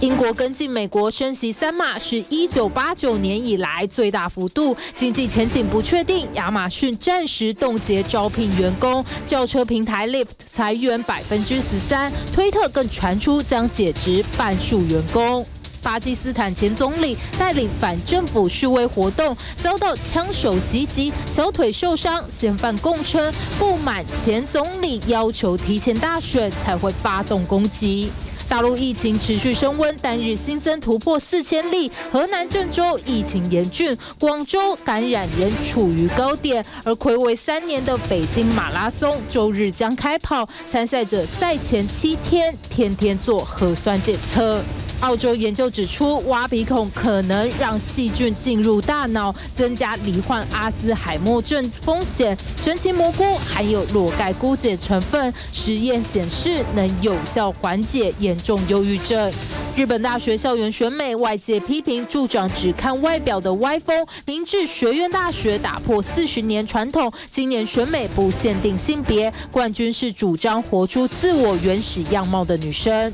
[0.00, 4.76] 英国跟进美国升息三码，是一九八九年以来最大幅度。
[4.94, 9.04] 经济前景不确定，亚马逊暂时冻结招聘员工。
[9.26, 15.44] 轿车平台 Lyft 裁员百分之十三，推特更传出将解职半数员工。
[15.82, 22.24] 巴基斯坦前总理带领反政府示威活动，遭到枪手袭击，小腿受伤。
[22.30, 28.12] 嫌犯供称不满前总理要求提前大选才会发动攻击。
[28.48, 31.90] 大陆疫情持续升温，单日新增突破四千例。
[32.10, 36.64] 河南郑州疫情严峻，广州感染仍处于高点。
[36.82, 44.62] 而暌违三年的北京马拉松周日将开跑，参赛者赛前七天天天做核酸检测。
[45.00, 52.36] 澳洲研究指出，挖鼻孔可能让细菌进入大脑，增加罹患阿兹海默症风险。
[52.56, 59.32] 神奇蘑菇含有裸盖菇碱成分，实验显示能有效缓解严重忧郁症。
[59.76, 64.04] 日本大学校园选美，外界批评助长只看外表的歪风。
[64.26, 73.12] 明治学院大学打破四十年传统，今年选美不限定性别，冠军是主张活出自我原始样貌的女生。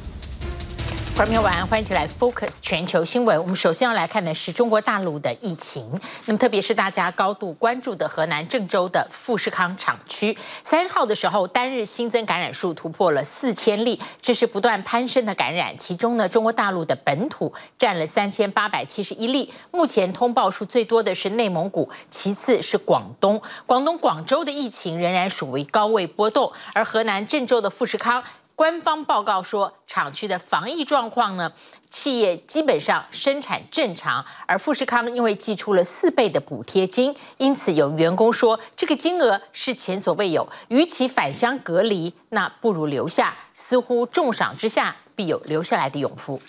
[1.17, 3.41] 朋友晚安，欢迎一起来 Focus 全球新闻。
[3.41, 5.89] 我们首先要来看的是中国大陆的疫情，
[6.27, 15.79] 那么特别是大家高度关注的河南郑州的富士康厂区，三号的时候单日新增感染数突破了四千例，这是不断攀升的感染。
[15.79, 23.41] 其中呢，中国大陆的本土占了三千八百七十一例，目前通报数最多的是内蒙古，其次是广东。
[23.67, 28.23] 广东广州的疫情仍然属于高位波动，而河南郑州的富士康。
[28.57, 31.53] 官方报告说，厂区的防疫状况呢，
[31.91, 34.25] 企业基本上生产正常。
[34.47, 40.49] 而富士康因为寄出了四倍的补贴金，因此有员工说，这个金额是前所未有。
[40.69, 43.37] 与其返乡隔离，那不如留下。
[43.55, 46.41] 似乎重赏之下必有留下来的勇夫。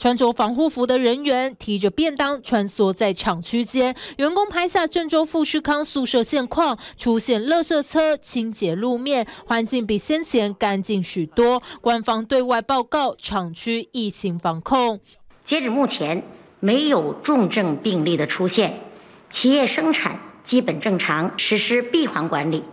[0.00, 11.62] 穿着防护服的人员提着便当穿梭在厂区间，员工拍下郑州富士康宿舍现况，出现垃圾车清洁路面，环境比先前干净许多。
[11.82, 14.98] 官方对外报告厂区疫情防控，
[15.44, 16.22] 截止目前
[16.60, 18.80] 没有重症病例的出现，
[19.28, 22.64] 企业生产基本正常，实施闭环管理，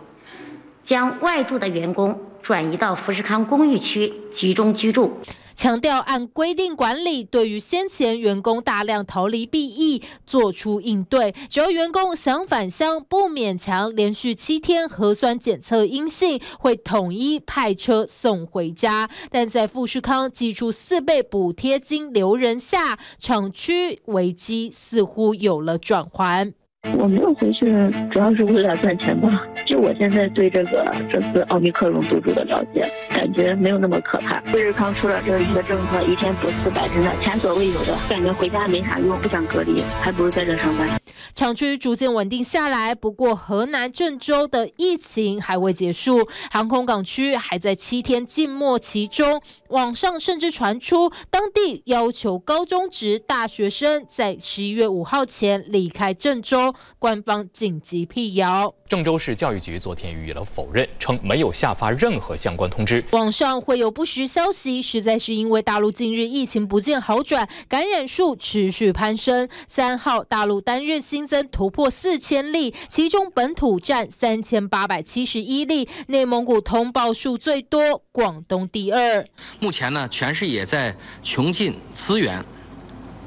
[0.82, 5.12] 将外住的员工转移到富士康公寓区集中居住。
[5.58, 11.32] 强调按规定管理，对于先前员工大量逃离避疫做出应对。
[11.50, 19.10] 只要员工想返乡，不勉强，连续七天核酸检测阴性，会统一派车送回家。
[19.32, 26.52] 但在富士康寄出四倍补贴金留人下，厂区危机似乎有了转圜。
[26.96, 27.66] 我没有回去，
[28.12, 29.28] 主要是为了赚钱吧。
[29.66, 34.40] 就我现在对这个这次奥密克戎毒株的了解，感觉没有那么可怕。
[34.42, 40.88] 富士康出了这一个政策，一天补四百，真的前所未有的，感觉回家没啥用，不想隔离，还不如在这上班。
[41.34, 49.42] 厂区逐渐稳定下来，不过河南郑州的疫情还未结束，航空港区还在七天静默期中。
[49.70, 56.72] 网上甚至传出当地要求高中职大学生在十一月五号前离开郑州。
[57.00, 58.72] 官方紧急辟谣。
[58.88, 63.04] 郑州市教育局昨天予以了否认，称没有下发任何相关通知。
[63.12, 69.48] 网上会有不实消息，实在是因为大陆近日疫情不见好转，感染数持续攀升。
[69.66, 79.24] 三号大陆单日新增突破四千例，其中本土占三千八百七十一例，内蒙古通报数最多，广东第二。
[79.58, 82.44] 目前呢，全市也在穷尽资源，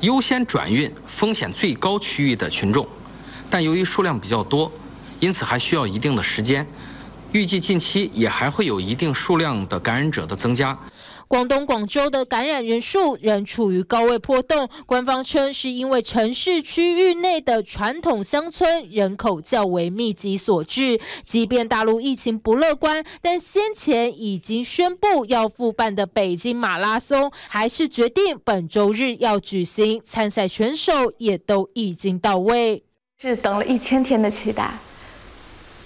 [0.01, 2.87] 优先转运风险最高区域的群众，
[3.49, 4.71] 但由于数量比较多。
[5.19, 6.65] 因此还需要一定的时间，
[7.33, 10.77] 预计近期也还会有一定数量的感染者的增加。
[11.29, 20.99] 广东广州的感染人数仍处于高位波动，官方称是因为城市区域内的传统乡村人口较为密集所致。
[21.25, 32.83] 即便大陆疫情不乐观，但先前已经宣布要复办的北京马拉松，还是决定本周日要举行，参赛选手也都已经到位，
[33.21, 34.73] 是等了一千天的期待。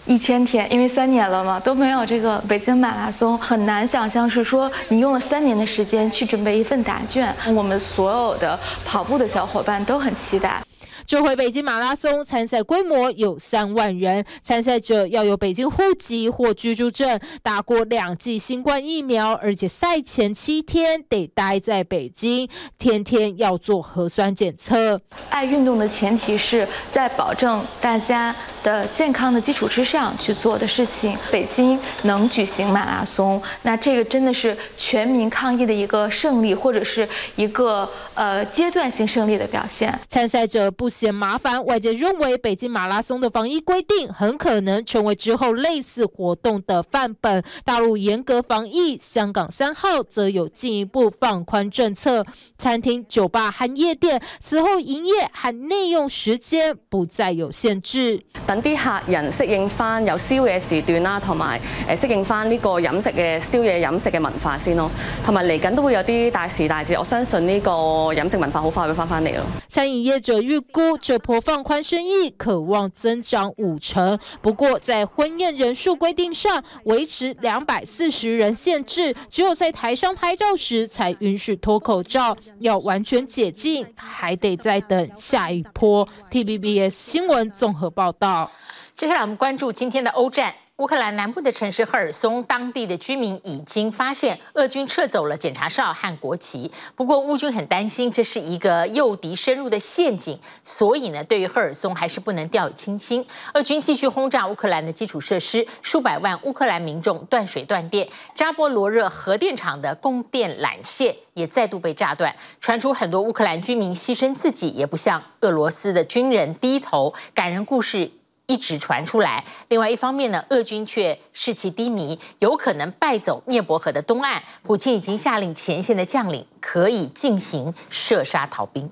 [0.05, 7.33] 一千天，因为三年了嘛，都没有这个北京马拉松，很难想象是说你用了三年的时间去准备一份答卷。
[7.53, 10.64] 我们所有的跑步的小伙伴都很期待。
[11.07, 22.49] 这回北京马拉松参赛规模有三万人，参赛者要有北京户籍或居住证，打过两剂新冠疫苗，而且赛前七天得待在北京，
[22.79, 24.99] 天天要做核酸检测。
[25.29, 28.35] 爱运动的前提是在保证大家。
[28.65, 31.15] 的健康的基础之上去做的事情。
[31.31, 39.93] 北京能举行马拉松，那这个真的是全民抗疫的一个胜利，或者是一个呃阶段性胜利的表现。
[40.09, 47.43] 参赛者不嫌麻烦，外界认为北京马拉松的防疫规定很可能成为之后类似活动的范本。
[47.65, 52.25] 大陆严格防疫，香港三号则有进一步放宽政策，
[52.57, 58.21] 餐厅、酒吧和夜店此后营业和内用时间不再有限制。
[58.47, 61.59] 等啲客人适应翻有宵夜时段啦，同埋
[61.89, 64.89] 诶适应翻呢个饮食嘅宵夜饮食嘅文化先咯，
[65.25, 69.43] 同埋嚟紧都会有啲大时大节，我相信呢个饮食文化好快会翻翻嚟咯。
[69.67, 86.07] 餐饮业者预估这波放宽生意渴望增长五成，不过在婚宴人数规定上维持两百四十人限制，只有在台上拍照时才允许脱口罩，要完全解禁还得再等下一波。
[86.29, 88.51] T B B S 新闻综合报道。
[88.93, 90.53] 接下来我们关注今天的欧战。
[90.79, 96.69] 乌克兰南部的城市赫尔松，当地的居民已经发现俄军撤走了检查哨和国旗。
[96.95, 103.25] 不过乌军很担心这是一个诱敌深入的陷阱，所以呢，对于赫尔松还是不能掉以轻心。
[103.53, 108.05] 俄军继续轰炸乌克兰的基础设施，数百万乌克兰民众断水断电。
[108.35, 117.13] 扎波罗热核电厂的供电缆线也再度被炸断，传出很多乌克兰居民牺牲自己，也不向俄罗斯的军人低头。
[117.33, 118.11] 感人故事。
[118.47, 119.43] 一直传出来。
[119.69, 124.41] 另外一方面呢，俄军却士气低迷，有可能败走涅伯河的东岸。
[124.63, 128.89] 普京已经下令前线的将领可以进行射杀逃兵。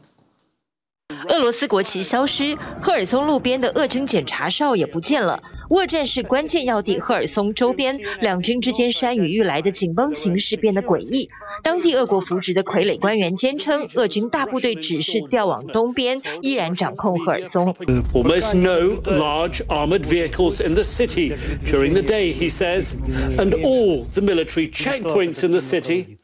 [1.30, 5.42] 俄罗斯国旗消失，赫尔松路边的俄军检查哨也不见了。
[5.70, 11.30] 乌俄战事关键要地赫尔松周边，两军之间山雨欲来的紧绷形势变得诡异。
[11.64, 17.74] 当地俄国扶植的傀儡官员坚称，俄军大部队只是调往东边，依然掌控赫尔松。
[18.14, 22.94] Almost no large armored vehicles in the city during the day, he says,
[23.38, 26.18] and all the military checkpoints in the city.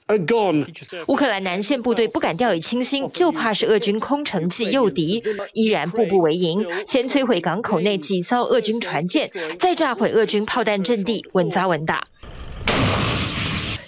[1.06, 5.22] 乌克兰南线部队不敢掉以轻心，就怕是俄军空城计诱敌，
[5.54, 9.30] 依然步步为营，先摧毁港口内几艘俄军船舰，
[9.60, 12.06] 再炸毁俄军炮弹阵地，稳扎稳打。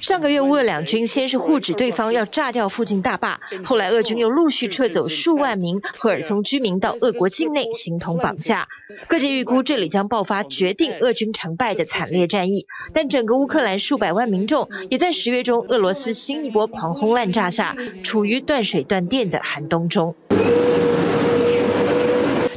[0.02, 8.68] 上个月，乌俄两军先是互指对方要炸掉附近大坝，后来俄军又陆续撤走数万名赫尔松居民到俄国境内，形同绑架。
[9.08, 20.16] 各界预估这里将爆发决定俄军成败的惨烈战役，但整个乌克兰数百万民众也在十月中俄罗斯新一波狂轰滥炸下，处于断水断电的寒冬中。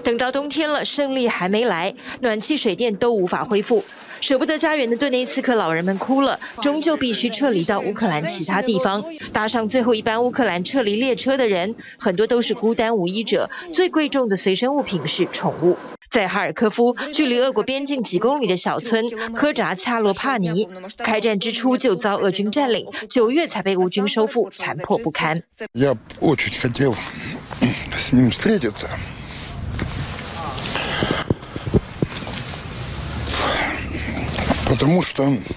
[0.03, 3.83] 等到冬天了，胜利还没来，暖气、水电都无法恢复，
[4.25, 9.05] 舍不得家园的顿内茨克老人们哭了，终究必须撤离到乌克兰其他地方。
[9.35, 15.77] 搭上最后一班乌克兰撤离列车的人，很多都是孤单无依者，最贵重的随身物品是宠物。
[16.11, 19.05] 在哈尔科夫，距离俄国边境几公里的小村
[19.35, 20.67] 科扎恰洛帕尼，
[20.97, 25.43] 开战之初就遭俄军占领，九月才被乌军收复，残破不堪。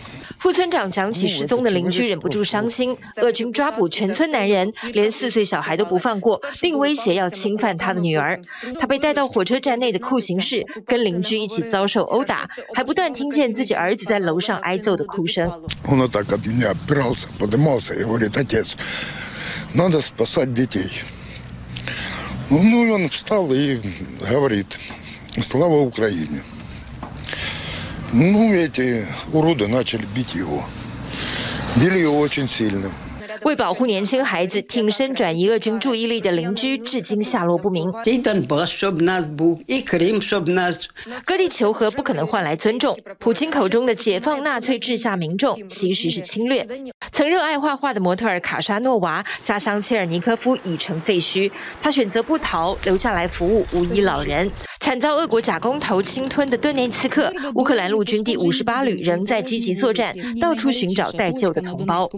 [0.39, 2.95] 副村长讲起失踪的邻居，忍不住伤心。
[3.15, 8.39] 俄军抓捕全村男人，连四岁小孩都不放过，并威胁要侵犯他的女儿。
[8.79, 15.51] 他被带到火车站内的酷刑室，跟邻居一起遭受殴打，还不断听见自己儿子在楼上挨揍的哭声。
[33.43, 37.85] 为保护年轻孩子，挺身转移俄军注意力的邻居至今下落不明。
[41.25, 42.97] 各地求和不可能换来尊重。
[43.19, 46.67] 普京口中的解放纳粹治下民众，其实是侵略。
[47.11, 51.51] 曾热爱画画的模特儿卡莎诺娃，家乡切尔尼科夫已成废墟，
[51.83, 54.49] 她选择不逃，留下来服务无依老人。
[54.87, 62.09] 惨遭俄国假公投侵吞的顿内茨克，乌克兰陆军第五十八旅仍在积极作战，到处寻找待救的同胞。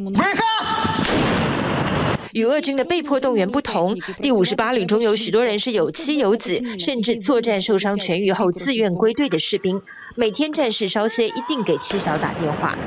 [2.33, 9.81] 与俄军的被迫动员不同，第五十八旅中有许多人是有妻有子，甚至作战受伤痊愈后自愿归队的士兵。
[10.13, 12.77] 每天战事稍歇，一定给妻小打电话。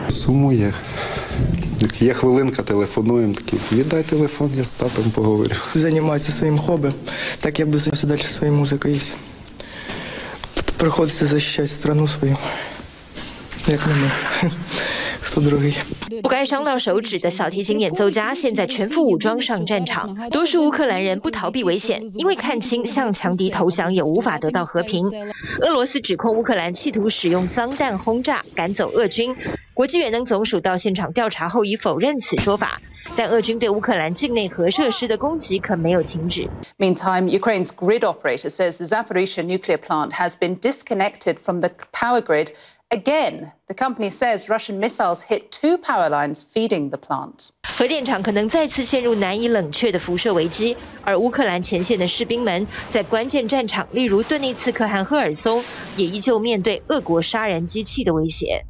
[16.20, 20.28] 不该伤到手指的小提琴演奏家现在全副武装上战场。
[20.30, 25.06] 多数乌克兰人不逃避危险，因为看清向强敌投降也无法得到和平。
[25.60, 29.34] 俄罗斯指控乌克兰企图使用脏弹轰炸赶走俄军。
[29.74, 32.82] 国际远能总署到现场调查后已否认此说法，
[33.15, 36.47] 但俄军对乌克兰境内核设施的攻击可没有停止。
[36.77, 42.51] Meantime, Ukraine's grid operator says the Zaporizhzhia nuclear plant has been disconnected from the power grid.
[42.89, 47.49] Again, the company says Russian missiles hit two power lines feeding the plant.
[47.63, 55.63] 核电厂可能再次陷入难以冷却的辐射危机，而乌克兰前线的士兵们在关键战场，例如顿内茨克和赫尔松，
[55.95, 58.63] 也依旧面对俄国杀人机器的威胁。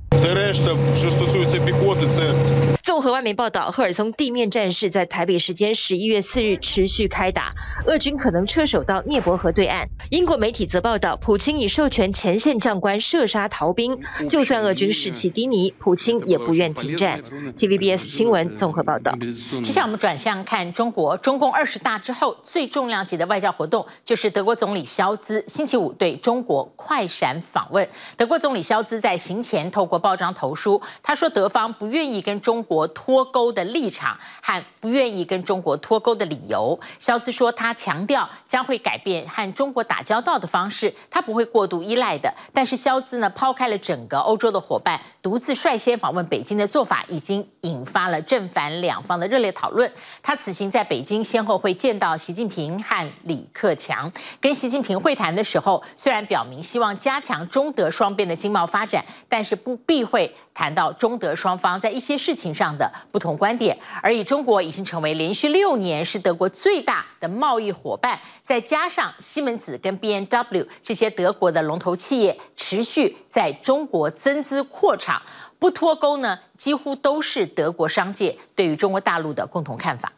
[2.83, 7.55] 综合外媒报道，赫尔松地面战事在台北时间十一月四日持续开打，
[7.87, 9.89] 俄军可能撤守到涅伯河对岸。
[10.11, 13.97] 英国媒体则报道，普京已授权前线将官射杀逃兵，
[14.29, 17.23] 就算俄军士气低迷，普京也不愿停战。
[17.57, 19.17] TVBS 新闻综合报道。
[19.63, 27.89] 接下来我们转向看中国，中共二十大之后最重量级的外交活动，就是德国总理肖兹星期五对中国快闪访问。
[28.17, 36.79] 德国总理肖兹在行前透过报章投书，他说德方不愿意跟中国国脱钩的立场和不愿意跟中国脱钩的理由。
[36.99, 42.33] 肖兹说，他强调将会改变和中国打交道的方式，他不会过度依赖的。
[42.55, 49.93] 但是肖兹呢，抛开了整个欧洲的伙伴，独自率先访问北京的做法，已经引发了正反两方的热烈讨论。
[50.23, 54.11] 他此行在北京先后会见到习近平和李克强，
[54.41, 63.77] 跟习近平会谈的时候，虽然表明希望加强中德双边的经贸发展，但是不避讳谈到中德双方在一些事情上的不同观点。
[64.03, 75.23] 而以中国已经成为连续六年是德国最大的贸易伙伴，再加上西门子跟 B N W 这些德国的龙头企业持续在中国增资扩厂，
[75.59, 80.13] 不脱钩呢，几乎都是德国商界对于中国大陆的共同看法。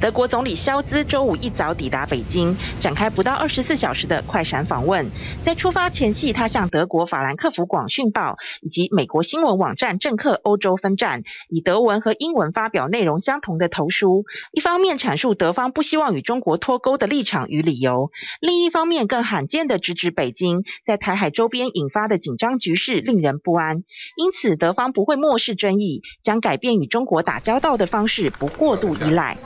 [0.00, 5.06] 德国总理肖兹周五一早抵达北京，展开不到二十四小时的快闪访问。
[5.44, 23.84] 在出发前夕，他向德国法兰克福广讯报以及美国新闻网站政客欧洲分站以德文和英文发表内容相同的投书，一方面阐述德方不希望与中国脱钩的立场与理由，另一方面更罕见地直指北京在台海周边引发的紧张局势令人不安。
[24.16, 29.36] 因此，德方不会漠视争议，将改变与中国打交道的方式，不过度依赖。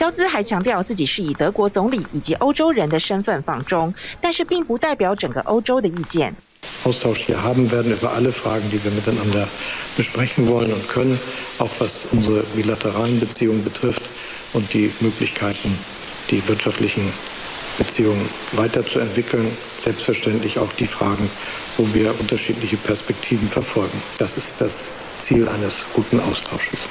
[0.00, 6.34] 萧兹还强调自己是以德国总理以及欧洲人的身份访中，但是并不代表整个欧洲的意见。
[6.84, 9.48] Austausch hier haben werden über alle Fragen, die wir miteinander
[9.96, 11.18] besprechen wollen und können,
[11.58, 14.02] auch was unsere bilateralen Beziehungen betrifft
[14.52, 15.76] und die Möglichkeiten,
[16.30, 17.12] die wirtschaftlichen
[17.78, 19.50] Beziehungen weiterzuentwickeln.
[19.80, 21.28] Selbstverständlich auch die Fragen,
[21.76, 24.00] wo wir unterschiedliche Perspektiven verfolgen.
[24.18, 26.88] Das ist das Ziel eines guten Austausches.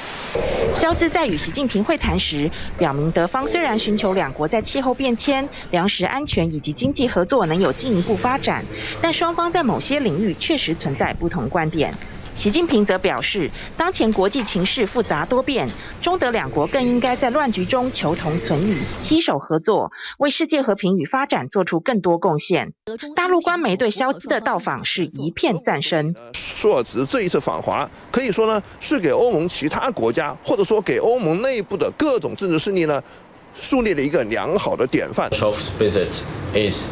[0.81, 8.65] 肖兹在与习近平会谈时，表明德方虽然寻求两国在气候变迁、粮食安全以及经济合作能有进一步发展，
[8.99, 11.93] 但双方在某些领域确实存在不同观点。
[12.41, 15.69] 习近平则表示，当前国际情势复杂多变，
[16.01, 22.73] 中德两国更应该在乱局中求同存异，携手合作，为世界和平与发展做出更多贡献。
[23.15, 26.15] 大陆官媒对肖兹的到访是一片赞声。
[26.33, 32.99] 朔子这一次访华，可以说呢是给欧盟其他国家，或者说给欧盟内部的各种政治势力呢，
[33.53, 35.29] 树立了一个良好的典范。
[35.29, 36.23] Scholz's visit
[36.55, 36.89] is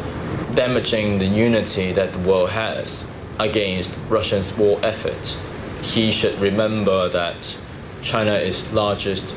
[0.54, 3.02] damaging the unity that the world has.
[3.39, 5.35] Against Russia's war effort,
[5.81, 7.57] he should remember that
[8.01, 9.35] China is largest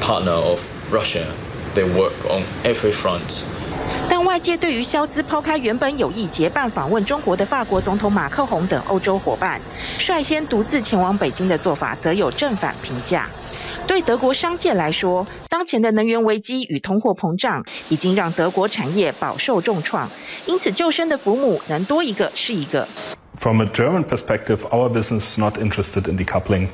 [0.00, 0.60] partner of
[0.92, 1.24] Russia.
[1.74, 3.44] They work on every front.
[4.10, 9.60] 但外界对于萧兹抛开原本有意结伴访问中国的法国总统马克宏等欧洲伙伴，
[9.98, 13.26] 率先独自前往北京的做法，则有正反评价。
[13.85, 20.09] 对德国商界来说，当前的能源危机与通货膨胀已经让德国产业饱受重创，
[20.47, 22.87] 因此救生的浮木能多一个是一个。
[23.37, 26.67] From a German perspective, our business is not interested in decoupling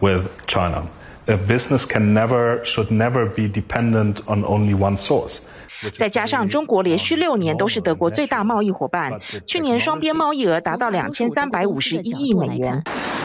[0.00, 0.82] with China.
[1.26, 5.38] A business can never, should never be dependent on only one source.
[5.96, 12.82] 再加上中国连续六年都是德国最大贸易伙伴，去年双边贸易额达到两千三百五十一亿美元。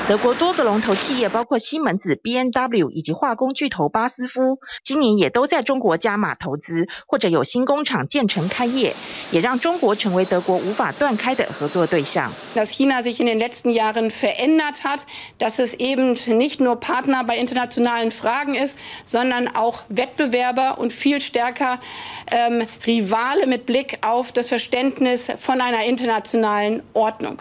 [0.08, 8.92] 德国多个龙头企业，包括西门子、B&W 以及化工巨头巴斯夫，今年也都在中国加码投资，或者有新工厂建成开业，
[9.30, 12.28] 也让中国成为德国无法断开的合作对象。
[12.56, 15.02] Dass China sich in den letzten Jahren verändert hat,
[15.38, 21.20] dass es eben nicht nur Partner bei internationalen Fragen ist, sondern auch Wettbewerber und viel
[21.20, 21.78] stärker
[22.32, 27.36] ähm, Rivale mit Blick auf das Verständnis von einer internationalen Ordnung.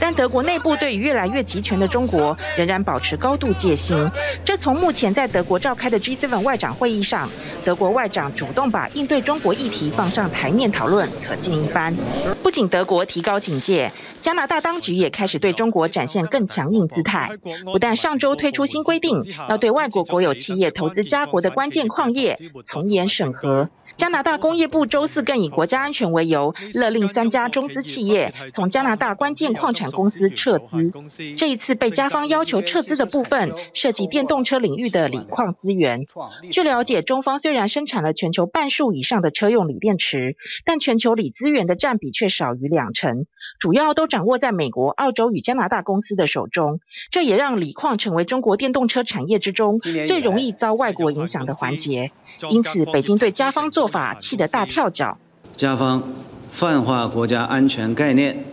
[0.00, 4.09] 但德国内部对于越来越集权的 中国仍然保持高度戒心，
[4.43, 7.29] 这从目前在德国召开的 G7 外长会议上，
[7.63, 11.95] 德国外长主动把应对中国议题放上台面讨论，可见一斑。
[12.41, 13.91] 不仅德国提高警戒，
[14.23, 17.29] 加拿大当局也开始对中国展现更强硬姿态，
[17.71, 23.69] 不但上周推出新规定，要对外国国有企业投资加国的关键矿业从严审核。
[23.97, 30.91] 加拿大工业部周四更以国家安全为由，勒令三家中资企业从加拿大关键矿产公司撤资。
[31.37, 36.05] 这一次被加方要求撤资的部分，涉及电动车领域的锂矿资源。
[36.51, 40.35] 据了解，中方虽然生产了全球半数以上的车用锂电池，
[40.65, 43.25] 但全球锂资源的占比却少于两成，
[43.59, 46.79] 主要都掌握在美国、澳洲与加拿大公司的手中。
[47.11, 52.11] 这也让锂矿成为中国电动车产业之中最容易遭外国影响的环节。
[52.49, 55.17] 因此，北京对加方做法气得大跳脚。
[55.55, 56.03] 加方
[56.51, 58.43] 泛化国家安全概念，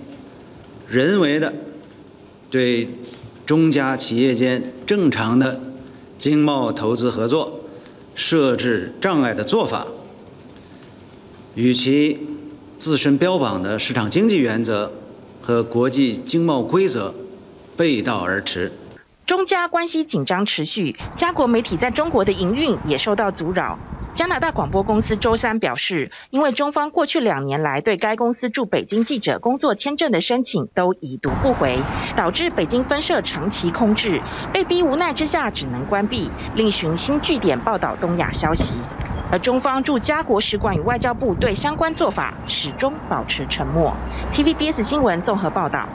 [0.89, 1.53] 人为的
[2.51, 2.89] 对
[3.47, 5.61] 中加企业间正常的
[6.19, 7.61] 经贸投资合作
[8.15, 9.87] 设置障碍的做法，
[11.55, 12.19] 与其
[12.79, 14.93] 自身标榜的市场经济原则
[15.41, 17.15] 和国际经贸规则
[17.77, 18.71] 背道而驰。
[19.31, 23.79] 中加关系紧张持续，加国媒体在中国的营运也受到阻扰。
[24.17, 31.79] 加拿大广播公司周三表示，因为中方过去两年来对该公司驻北京记者工作签证的申请都已读不回，
[32.17, 34.21] 导致北京分社长期空置，
[34.53, 38.75] 被逼无奈之下只能关闭，另寻新据点报道东亚消息。
[39.31, 43.95] 而中方驻加国使馆与外交部对相关做法始终保持沉默。
[44.33, 45.89] TVBS 新闻综合报道。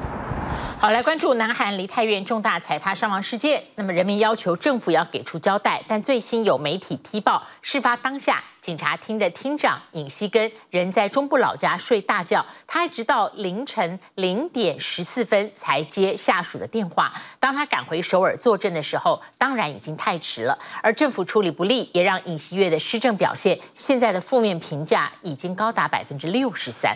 [0.77, 3.63] 好，来关注南韩梨泰院重大踩踏伤亡事件。
[3.74, 5.82] 那么，人民要求政府要给出交代。
[5.88, 17.12] 但最新有媒体踢爆，事发当下，警察厅的厅长尹锡根人在中部老家睡大觉，他一直到凌晨零点十四分才接下属的电话。
[17.39, 20.60] 当他赶回首尔坐镇的时候，当然已经太迟了。
[20.84, 26.96] 而政府处理不力，也让尹锡悦的施政表现现在的负面评价已经高达百分之六十三。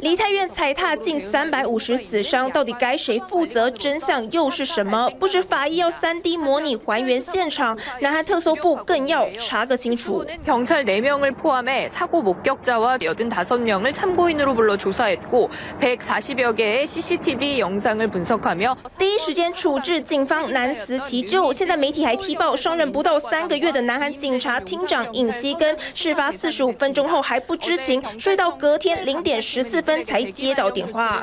[0.00, 3.70] 梨泰院踩踏近三百五十死伤，到底该谁负责？
[3.70, 5.08] 真相又是什么？
[5.20, 10.24] 不止法医要三 D 模拟还原现场，南韩特搜部更要查个清楚。
[10.44, 21.52] 경찰네명을포함해사고목격자와 여든다섯명을참고인으로불러조사했고 백사십여개의 CCTV 영상을 분석하며第一时间处置，警方难辞其咎。
[21.52, 31.22] 现在媒体还踢爆，上任不到三个月的南韩警察厅长尹锡根，事发四十五分钟后还不知情，睡到隔天零点十 四分才接到电话。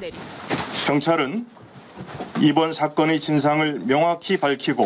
[0.85, 1.45] 경찰은
[2.41, 4.85] 이번사건의 진상을 명확히 밝히고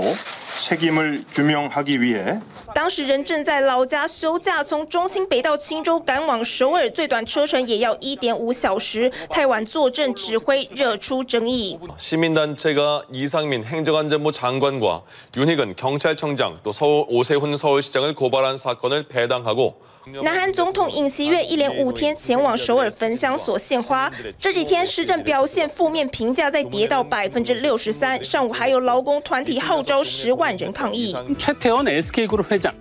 [0.68, 2.40] 책임을 규명하기 위해
[2.76, 9.12] 当时人正在老家休假，从中清北到青州赶往首尔，最短车程也要一点五小时。
[9.30, 11.80] 太晚坐镇指挥惹出争议。
[11.98, 15.02] 시민단체가 이상민 행정안전부 장관과
[15.38, 16.72] 윤희근 경찰청장 또
[17.08, 19.76] 오세훈 서울시장을 고발한 사건을 배당하고。
[20.24, 28.24] 南韩总统尹锡悦一连五天前往首尔焚香所献花，这几天施政表现负面评价再跌到百 分之六十三。
[28.24, 31.16] 上午还有劳工团体号召十万人抗议。
[31.38, 32.74] 최태원 SK 그룹 회장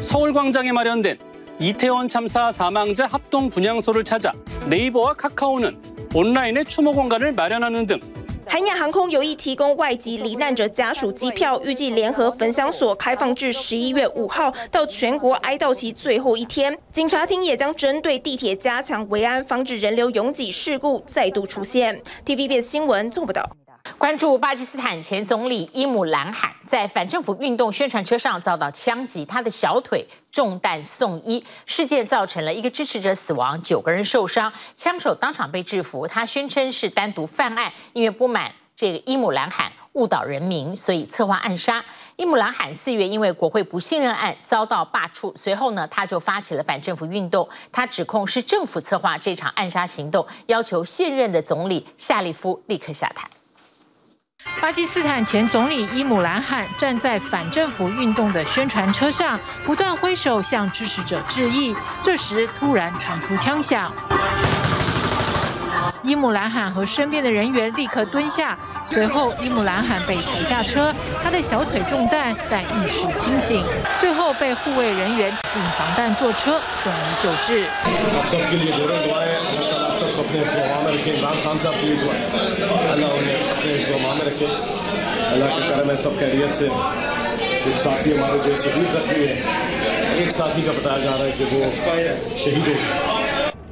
[0.00, 1.18] 서울광장에 마련된
[1.58, 4.32] 이태원 참사 사망자 합동 분향소를 찾아
[4.68, 5.76] 네이버와 카카오는
[6.14, 8.00] 온라인의 추모 공간을 마련하는 등。
[8.46, 16.76] 韩亚航空有意提供外籍罹难者家属机票，预计联合焚香所开放至十一月五号到全国哀悼期最后一天。
[16.90, 22.02] 警察厅也将针对地铁加强维安，防止人流拥挤事故再度出现。
[22.26, 23.50] TVBS 新闻综合报道。
[23.97, 29.51] 关注巴基斯坦前总理伊姆兰汗在反政府运动宣传车上遭到枪击，他的。
[29.55, 31.41] 小腿中弹送医。
[31.65, 36.05] 事件造成了一个支持者死亡，九个人受伤，枪手当场被制服。
[36.05, 41.83] 他宣称是单独犯案，因为不满这个伊姆兰汗误导人民，所以策划暗杀。
[42.17, 47.47] 伊姆兰汗四月因为国会不信任案遭到罢黜，随后呢，他就发起了反政府运动。
[47.71, 51.41] 他指控是政府策划这场暗杀行动，要求现任的。
[51.41, 53.25] 总理夏利夫立刻下台。
[54.61, 61.75] 巴基斯坦前总理伊姆兰汗站在反政府运动的宣传车上，不断挥手向支持者致意。
[62.01, 63.91] 这时突然传出枪响。
[66.01, 73.65] 伊姆兰罕和身边的人员立刻蹲下，随后伊姆兰罕被抬下车，他的小腿中弹，但意识清醒，
[73.99, 77.67] 最后被护卫人员进防弹坐车送医救治。
[80.15, 84.45] کو اپنے زباں میں رکھے عمران خان صاحب کی دعا اللہ انہیں اپنے زباں میں رکھے
[84.45, 86.67] اللہ کے کرم ہے سب خیریت سے
[87.65, 91.45] ایک ساتھی ہمارے جو شہید زخمی ہے ایک ساتھی کا بتایا جا رہا ہے کہ
[91.51, 91.71] وہ
[92.37, 93.14] شہید ہو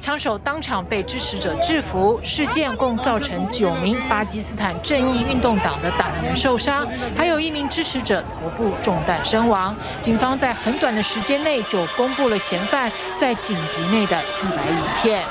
[0.04, 6.86] 枪手当场被支持者制服，事件共造成九名巴基斯坦正义运动党的党员受伤，
[7.16, 9.74] 还有一名支持者头部中弹身亡。
[10.02, 15.24] 警方在很短的时间内就公布了嫌犯在警局内的自白影片。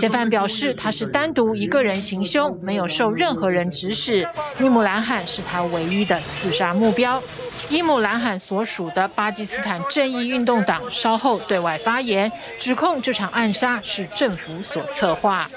[0.00, 4.26] 嫌犯表示，他是单独一个人行凶，没有受任何人指使。
[4.58, 7.22] 伊姆兰罕是他唯一的刺杀目标。
[7.68, 15.50] 伊姆兰罕所属的巴基斯坦正义运动党稍后对外发言，指控这场暗杀是政府所策划。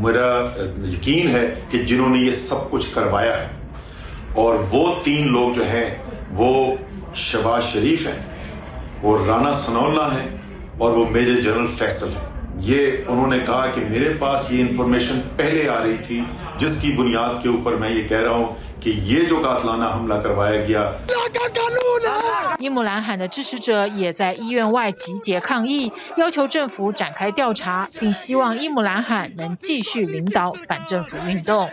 [0.00, 0.30] میرا
[0.84, 3.48] یقین ہے کہ جنہوں نے یہ سب کچھ کروایا ہے،
[4.34, 5.88] اور وہ تین لوگ جو ہیں،
[6.36, 6.54] وہ
[7.14, 8.20] شباز شریف ہیں،
[9.02, 10.28] وہ رانا سنولا ہیں،
[10.78, 12.24] اور وہ میجر جنرل فیصل ہیں۔
[12.62, 16.20] یہ انہوں نے کہا کہ میرے پاس یہ انفارمیشن پہلے آ رہی تھی،
[16.58, 18.54] جس کی بنیاد کے اوپر میں یہ کہہ رہا ہوں
[22.58, 31.68] 伊姆兰罕的支持者也在医院外集结抗议，要求政府展开调查，并希望伊姆兰罕能继续领导反政府运动。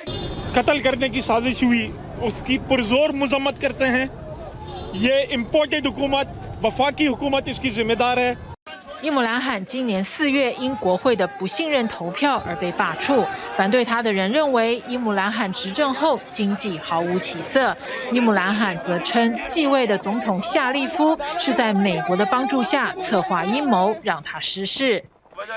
[9.04, 17.76] 伊姆兰汗今年四月因国会的不信任投票而被罢黜，反对他的人认为伊姆兰汗执政后经济毫无起色。
[18.14, 25.04] 伊姆兰汗则称继位的总统夏利夫是在美国的帮助下策划阴谋让他失势。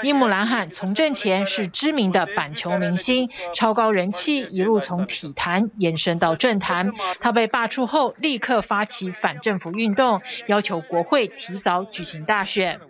[0.02, 6.92] 伊姆兰罕从政前是知名的板球明星，超高人气，一路从体坛延伸到政坛。
[7.20, 12.80] 他被罢黜后，立刻发起反政府运动，要求国会提早举行大选。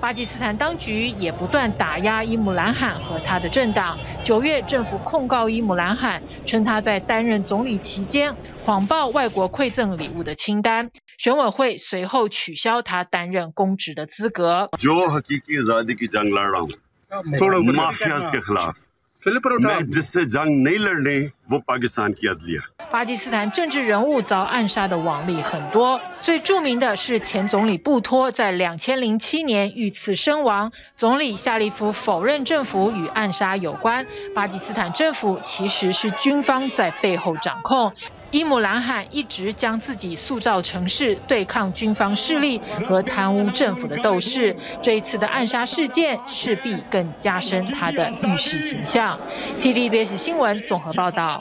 [0.00, 3.98] 巴基斯坦当局也不断打压伊姆兰汗和他的政党。
[4.24, 8.34] 九月，政府控告伊姆兰汗，称他在担任总理期间
[8.64, 10.90] 谎报外国馈赠礼物的清单。
[11.18, 14.70] 选委会随后取消他担任公职的资格。
[22.90, 30.70] 巴基斯坦政治人物遭暗杀的网例很多，最著名的是前总理布托在两千零七年遇刺身亡。
[30.94, 37.92] 总理夏利夫否认政府与暗杀有关，巴基斯坦政府其实是军方在背后掌控。
[38.32, 49.18] 伊姆兰罕一直将自己塑造成是对抗军方势力和贪污政府的斗士，这一次的暗杀事件势必更加深他的历史形象。
[49.58, 51.39] TVBS 新闻综合报道。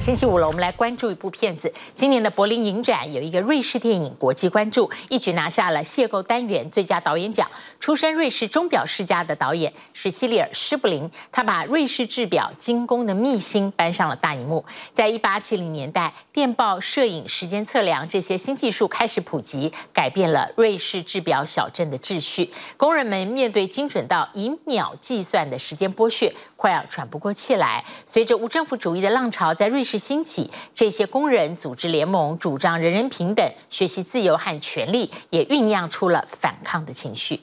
[0.00, 1.72] 星期五了，我们来关注一部片子。
[1.94, 7.48] 今年的柏林影展有一个瑞士电影国际关注，一举拿下了邂逅单元最佳导演奖。
[7.80, 14.64] 出身瑞士钟表世家的导演是希里尔·施布林，他把瑞士制表精工的秘辛搬上了大荧幕。
[14.92, 22.50] 在一八七零年代，电报、摄影、时间测量这些新技术开始普及，改变了瑞士制表小镇的秩序。
[22.76, 27.84] 工人们面对精准到以秒计算的时间剥削，快要喘不过气来。
[28.04, 37.40] 随着无政府主义的浪潮在瑞士兴起，这些工人组织联盟，主张人人平等、学习自由和权利，也酝酿出了反抗的情绪。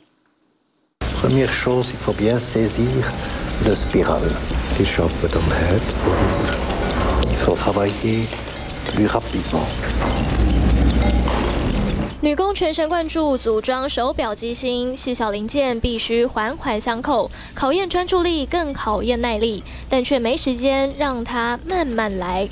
[12.25, 22.49] 女工全神贯注组装手表机芯，细小零件必须环环相扣，考验专注力，更考验耐力，但却没时间让她慢慢来。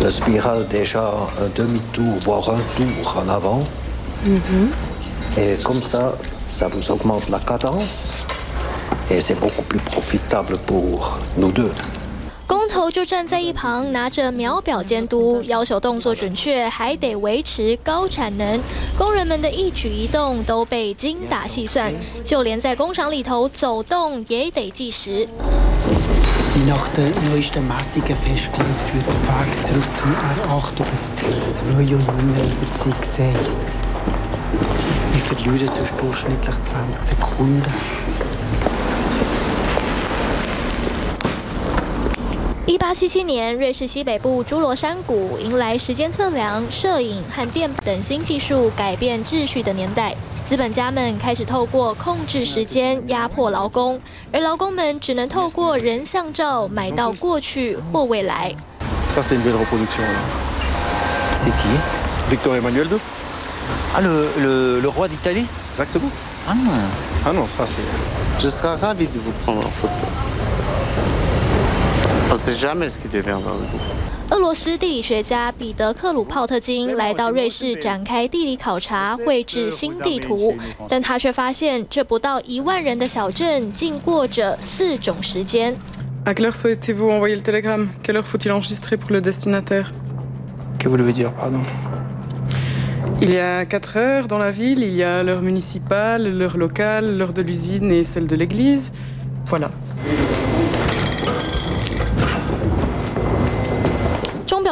[0.00, 1.04] Le spirale déjà
[1.38, 3.64] un demi-tour, voire un tour en avant.
[5.36, 6.14] Et comme ça,
[6.48, 8.24] ça vous augmente la cadence.
[9.08, 11.70] Et c'est beaucoup plus profitable pour nous deux.
[12.72, 18.58] 头就站在一旁，拿着秒表监督，要求动作准确，还得维持高产能。
[18.96, 21.92] 工人们的一举一动都被精打细算，
[22.24, 25.28] 就连在工厂里头走动也得计时。
[26.66, 31.90] Nach der neuesten Messung festgelegt führt der Weg zurück zum R8 über das T2 und nicht
[31.92, 33.66] mehr über das X1.
[35.12, 37.62] Wir verlieren sonst durchschnittlich 20 Sekunden.
[42.64, 50.14] 一八七七年，瑞士西北部侏罗山谷迎来时间测量、摄影和电等新技术改变秩序的年代。
[50.44, 54.00] 资本家们开始透过控制时间压迫劳工，
[54.32, 58.54] 而劳工们只能透过人像照买到过去或未来。
[59.16, 60.20] Ça c'est une belle reproduction là.
[61.34, 61.66] C'est qui?
[62.30, 63.00] Victor Emmanuel II.
[63.92, 65.46] Ah le le le roi d'Italie?
[65.72, 66.10] Exactement.
[66.46, 66.72] Ah non.
[67.24, 67.82] Ah non, ça c'est.
[68.40, 70.06] Je serais ravi de vous prendre en photo.
[72.31, 73.79] On sait jamais ce qui deviendra de vous.
[74.29, 80.53] 俄罗斯地理学家彼得克鲁泡特金来到瑞士展开地理考察，绘制新地图，
[80.89, 85.73] 但他却发现这不到一万人的小镇竟过着四种时间。
[86.25, 87.87] À quelle heure souhaitez-vous envoyer le télégramme?
[88.03, 89.89] Quelle heure faut-il enregistrer pour le destinataire?
[90.77, 91.61] Que voulez-vous dire, pardon?
[93.21, 97.17] Il y a 4 heures dans la ville, il y a l'heure municipale, l'heure locale,
[97.17, 98.91] l'heure de l'usine et celle de l'église.
[99.45, 99.71] Voilà.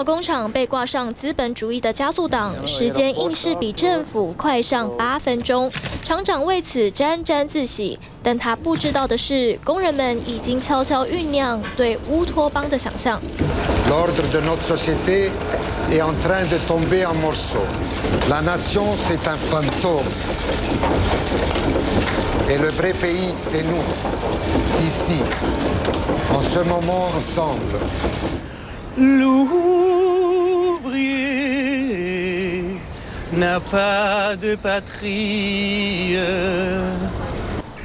[0.04, 5.70] 工厂被挂上资本主义的加速档时间硬是比政府快上八分钟。
[6.02, 13.20] 厂长为此沾沾自喜但他不知道的是工人们已经悄悄酝酿对乌托邦的想象。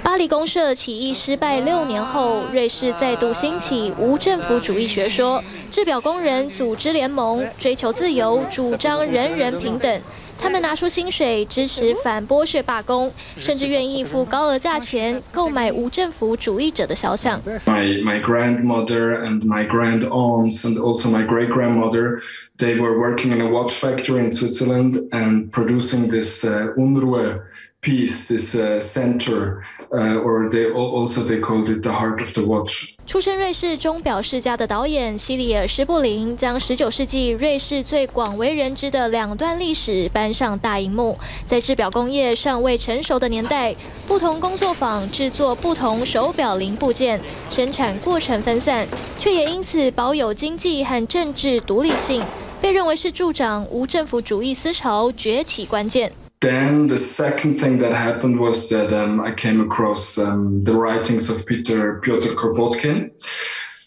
[0.02, 10.02] 巴黎公社起义失败六年后，瑞士再度兴起无政府主义学说，制表工人组织联盟，追求自由，主张人人平等。
[10.39, 17.41] 他们拿出薪水支持反剥削罢工，甚至愿意付高额价钱购买无政府主义者的肖像。
[17.67, 22.21] My my grandmother and my grandaunts and also my great grandmother,
[22.57, 27.41] they were working in a watch factory in Switzerland and producing this uh, Unruhe
[27.86, 29.62] Piece, this uh, center,
[29.94, 32.96] uh, or they also they called it the heart of the watch.
[33.06, 41.16] 出身瑞士钟表世家的导演希里尔·施布林将19世纪瑞士最广为人知的两段历史搬上大荧幕。
[41.46, 43.76] 在制表工业尚未成熟的年代，
[44.08, 47.22] 不同工作坊制作不同手表零部件，
[47.52, 48.88] 生产过程分散，
[49.20, 52.24] 却也因此保有经济和政治独立性，
[52.60, 56.12] 被认为是助长无政府主义思潮崛起关键。
[56.46, 61.44] Then the second thing that happened was that um, I came across um, the writings of
[61.44, 63.10] Peter Pyotr Kropotkin.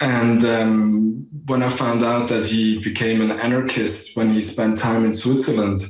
[0.00, 5.04] And um, when I found out that he became an anarchist when he spent time
[5.04, 5.82] in Switzerland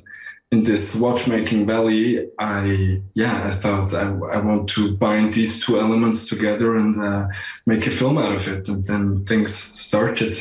[0.52, 5.80] in this watchmaking valley, I yeah, I thought I, I want to bind these two
[5.80, 7.28] elements together and uh,
[7.64, 8.68] make a film out of it.
[8.68, 10.36] And then things started.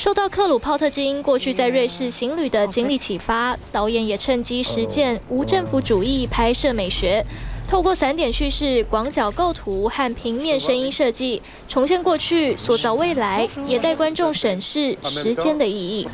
[0.00, 7.22] 受到克鲁泡特金过去在瑞士行旅的经历启发，导演也趁机实践无政府主义拍摄美学，
[7.68, 16.08] 透过散点叙事、广角构图和平面声音设计，重现过去，塑造未来，也带观众审视时间的意义。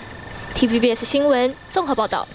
[0.57, 2.27] TVBS 新闻综合报道。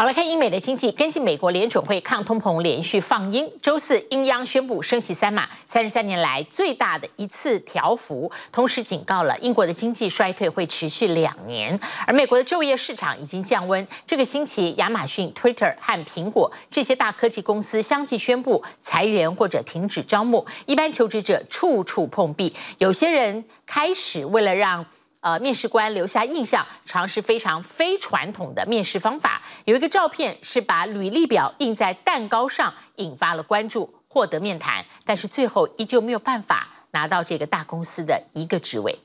[0.00, 11.78] 好了，看英美的经济，根据美国联准会抗通膨连续放鹰，周四英央宣布升息三码，三十三年来最大的一次调幅，同时警告了英国的经济衰退会持续两年。
[12.06, 24.86] 而美国的就业市场已经降温，这个星期亚马逊、Twitter 和苹果这些大科技公司相继宣布裁员或者停止招募，一般求职者处处碰壁，有些人开始为了让
[25.20, 29.42] 呃，面试官留下印象，尝试非常非传统的面试方法。
[29.66, 38.98] 有一个照片是把履历表印在蛋糕上，引发了关注，获得面谈，但是最后依旧没有办法拿到这个大公司的一个职位。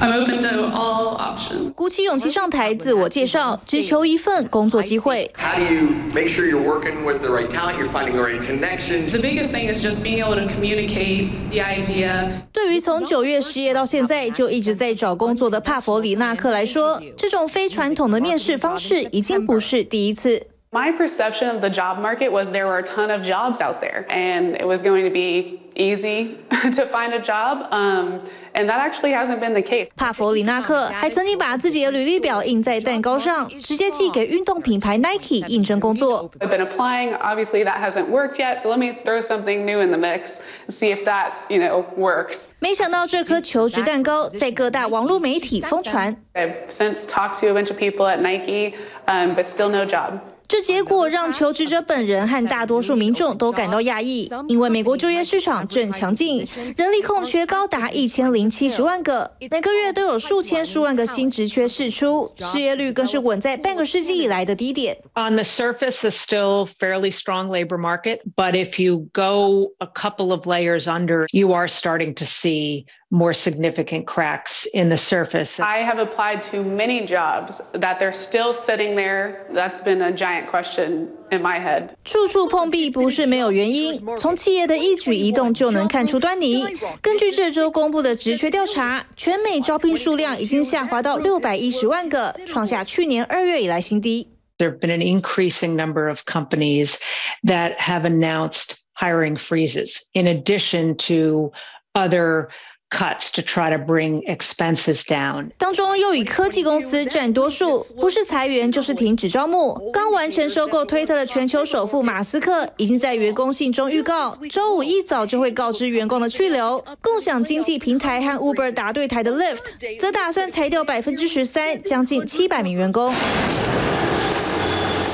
[0.00, 1.72] I'm open to all options.
[1.74, 5.30] 鼓起勇气上台自我介绍，只求一份工作机会。
[5.38, 9.10] How do you make sure you're working with the right talent, you're finding the right connections?
[9.10, 12.30] The biggest thing is just being able to communicate the idea.
[12.52, 20.42] 对于从九月失业到现在就一直在找工作的帕佛里纳克来说，这种非传统的面试方式已经不是第一次。
[20.73, 24.53] My perception of the job market was there were a ton of jobs out there, and
[24.59, 26.37] it was going to be easy
[26.73, 27.71] to find a job.
[27.71, 28.19] Um,
[28.53, 29.89] and that actually hasn't been the case.
[29.95, 36.29] 帕佛里纳克还曾经把自己的履历表印在蛋糕上，直接寄给运动品牌 Nike 应征工作。
[36.39, 37.15] I've been applying.
[37.15, 38.57] Obviously, that hasn't worked yet.
[38.57, 41.85] So let me throw something new in the mix and see if that, you know,
[41.95, 42.51] works.
[42.59, 46.17] 没想到这颗求职蛋糕在各大网络媒体疯传。
[46.33, 48.75] I've since talked to a bunch of people at Nike,
[49.05, 50.19] um, but still no job.
[50.52, 64.98] 这结果让求职者本人和大多数民众都感到讶异，因为美国就业市场正强劲，人力空缺高达一千零七十万个，每个月都有数千数万个新职缺释出，失业率更是稳在半个世纪以来的低点。
[65.14, 70.46] On the surface, is still fairly strong labor market, but if you go a couple of
[70.46, 75.59] layers under, you are starting to see more significant cracks in the surface.
[75.59, 79.47] I have applied to many jobs that they're still sitting there.
[79.53, 81.91] That's been a giant question in my head.
[82.03, 86.65] 处处碰壁不是没有原因，从企业的一举一动就能看出端倪。
[87.01, 94.29] 根据这周公布的职缺调查，全美招聘数量已经下滑到六百一十万个，创下去年二月以来新低。
[94.57, 96.97] There have been an increasing number of companies
[97.43, 101.51] that have announced hiring freezes, in addition to
[101.93, 102.47] other
[102.92, 105.50] cuts to try to bring expenses down.
[105.56, 109.90] 当中又以科技公司占多数，不是裁员就是停止招募。
[109.92, 116.84] 刚完成收购推特的全球首富马斯克已经在员工信中预告，周五一早就会告知员工的去留。
[117.00, 123.14] 共享经济平台和 Uber 打对台的 Lyft 则打算裁掉百分之十三，将近七百名员工。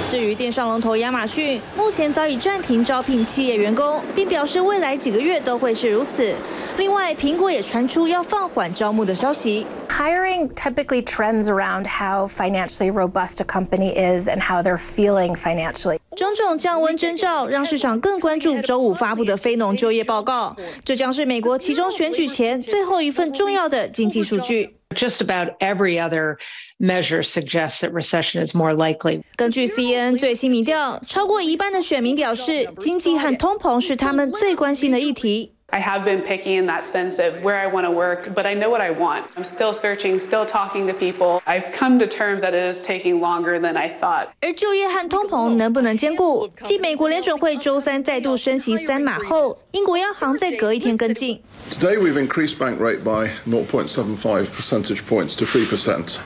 [0.09, 6.35] 至于电商龙头亚马逊，目前早已暂停招聘企业员工，并表示未来几个月都会是如此。
[6.79, 9.67] 另外，苹果也传出要放缓招募的消息。
[9.91, 15.99] Hiring typically trends around how financially robust a company is and how they're feeling financially.
[16.17, 24.78] 种种降温征兆让市场更关注周五发布的非农就业报告，这将是美国其中选举前最后一份重要的经济数据。
[24.98, 26.38] Just about every other
[26.78, 29.24] measure suggests that recession is more likely.
[29.36, 35.54] 根据 CNN 最新民调，超过一半的选民表示，经济和通膨是他们最关心的议题。
[35.72, 38.54] I have been picky in that sense of where I want to work, but I
[38.54, 39.24] know what I want.
[39.36, 41.42] I'm still searching, still talking to people.
[41.48, 44.28] I've come to terms that it is taking longer than I thought.
[44.42, 46.48] 而就业和通膨能不能兼顾？
[46.64, 51.42] 继美国联准会周三再度升息三码后，英国央行在隔一天跟进。
[51.72, 56.18] Today we've increased bank rate by 0.75 percentage points to 3%.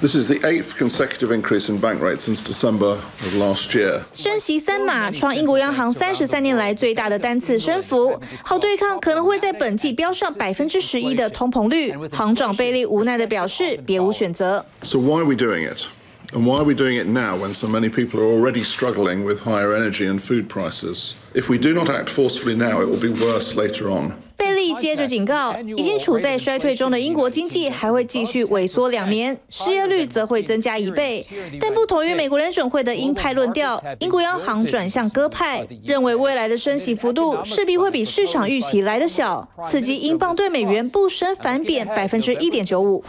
[0.00, 4.02] This is the eighth consecutive increase in bank rate since December of last year.
[4.12, 11.94] 升息三码创英国央行三十三年来最大的单次升幅，好对抗可能会在本季飙上百分之十一的通膨率。
[12.12, 14.66] 行长贝利无奈地表示，别无选择。
[14.82, 15.86] So why are we doing it?
[16.32, 19.44] And why are we doing it now when so many people are already struggling with
[19.44, 21.12] higher energy and food prices?
[21.32, 24.14] If we do not act forcefully now, it will be worse later on.
[24.39, 31.23] 贝利接着警告，已经处在衰退中的英国经济还会继续萎缩两年，失业率则会增加一倍。
[31.59, 43.03] 但不同于美国联准会的鹰派论调，英国央行转向鸽派，认为未来的升息幅度势必会比市场预期来得小，刺激英镑兑美元不升反贬百分之一点九五。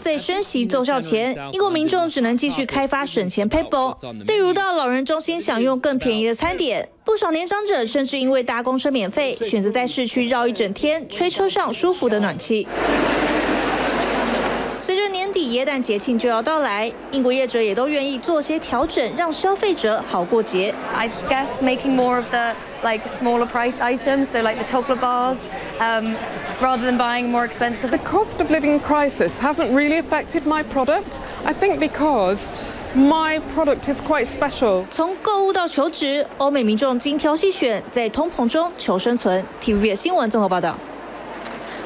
[0.00, 3.94] 在升息奏效前，英国民众只能继续开发省钱撇步，
[4.26, 6.88] 例如到老人中心享用更便宜的餐点。
[7.08, 12.68] 不少年长者甚至因为搭公车免费，选择在市区绕一整天，吹车上舒服的暖气。
[14.82, 20.74] 随着年底耶诞节庆就要到来，英国业者也都愿意做些调整，让消费者好过节。
[20.94, 25.38] I guess making more of the like smaller price items, so like the chocolate bars,
[25.80, 26.14] um,
[26.60, 27.88] rather than buying more expensive.
[27.88, 31.22] The cost of living crisis hasn't really affected my product.
[31.46, 32.52] I think because
[32.94, 34.84] my product is quite special.
[34.90, 39.44] 从购物到求职，欧美民众精挑细选，在通膨中求生存。
[39.60, 40.76] TVB 新闻综合报道。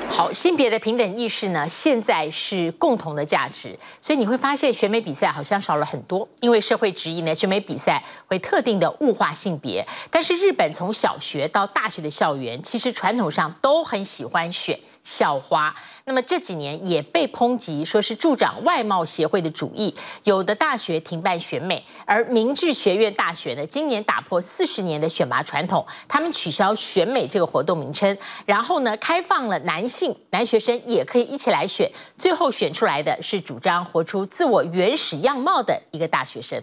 [0.09, 9.87] 好，性别的平等意识呢，现在是共同的价值，所以你会发现选美比赛好像少了很多，因为社会质疑呢，选美比赛会特定的物化性别。
[10.11, 15.75] 但是日本从小学到大学的校园，其实传统上都很喜欢选校花。
[16.05, 36.63] 那么这几年也被抨击说是助长外貌协会的主义，有的大学停办选美，而明治学院大学呢，今年打破四十年的选拔传统，他们取消选美这个活动名称，然后呢，开放了男性男学生也可以一起来选，最后选出来的是主张活出自我原始样貌的一个大学生。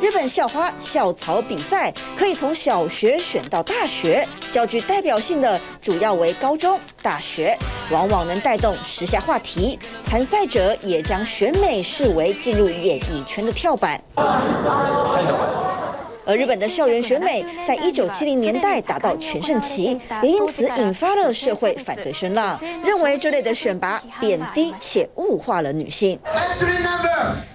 [0.00, 7.54] 日本校花校草比赛可以从小学选到大学，较具代表性的主要为高中、大学，
[7.90, 9.78] 往往能带动时下话题。
[10.02, 14.02] 参赛者也将选美视为进入演艺圈的跳板。
[16.30, 26.16] 而日本的校园选美在一九七零年代达到全盛期，也因此引发了社会反对声浪，认为这类的选拔贬低且物化了女性。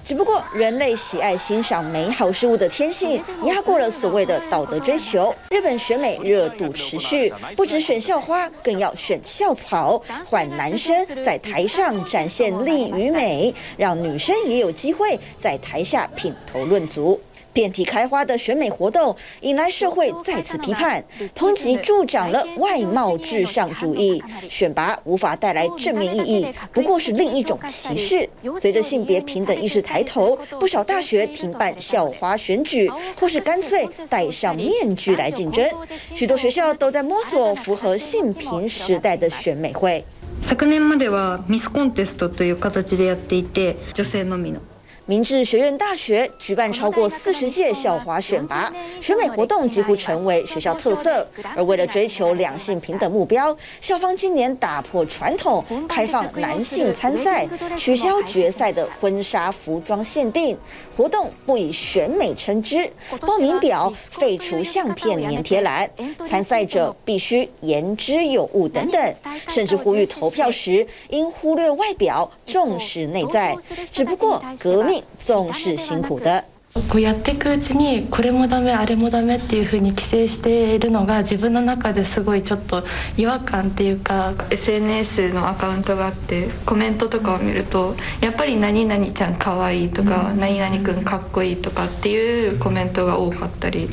[0.05, 5.33] 只不过人类喜爱欣赏美好事物的天性压过了所谓的道德追求。
[5.49, 17.17] 日本选美热度持续，不只选校花，更要选校草，换男生在台上展现力与美，让女生也有机会在台下品头论足。
[17.54, 21.04] 遍体开花的选美活动引来社会再次批判，
[21.36, 28.28] 抨击助长了外貌至上主义，选拔无法带来正面意义，不过是另一种歧视。
[28.58, 32.88] 随着性别平等意识抬头，不少大学停办校花选举，
[33.18, 35.68] 或是干脆戴上面具来竞争。
[36.14, 40.04] 许多学校都在摸索符合性平时代的选美会。
[40.40, 44.60] 昨年まではミスコンテストという形でやっていて、女性のみの。
[45.07, 51.27] 明治学院大学举办超过四十届校花选拔，选美活动几乎成为学校特色。
[51.55, 57.47] 而为了追求两性平等目标，校方今年打破传统，开放男性参赛，
[57.77, 60.57] 取消决赛的婚纱服装限定，
[60.97, 62.89] 活动不以选美称之，
[63.21, 65.87] 报名表废除相片粘贴栏，
[66.27, 69.15] 参赛者必须言之有物等等，
[69.49, 73.55] 甚至呼吁投票时应忽略外表，重视内在。
[73.91, 74.94] 只不过革命。
[75.18, 76.44] 总是辛苦的。
[76.88, 82.84] こうやっていくうちにこれもダメあれもダメっていう风に规制しているのが自分の中ですごいちょっと
[83.16, 93.90] 违和感っていうか SNS のアカウントがあってコメントとかを见るとやっぱり何々ちゃん可爱いとか何々くんかっこいいとかっていうコメントが多かったり。